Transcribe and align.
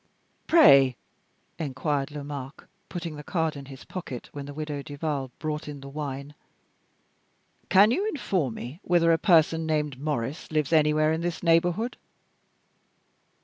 "Pray," 0.47 0.95
inquired 1.59 2.09
Lomaque, 2.09 2.65
putting 2.89 3.17
the 3.17 3.23
card 3.23 3.55
in 3.55 3.65
his 3.65 3.83
pocket 3.85 4.29
when 4.31 4.47
the 4.47 4.53
Widow 4.55 4.81
Duval 4.81 5.29
brought 5.37 5.67
in 5.67 5.79
the 5.81 5.87
wine, 5.89 6.33
"can 7.69 7.91
you 7.91 8.07
inform 8.07 8.55
me 8.55 8.79
whether 8.81 9.11
a 9.11 9.19
person 9.19 9.67
named 9.67 9.99
Maurice 9.99 10.49
lives 10.51 10.73
anywhere 10.73 11.13
in 11.13 11.21
this 11.21 11.43
neighborhood?" 11.43 11.97